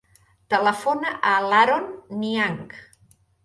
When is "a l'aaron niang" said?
1.33-2.69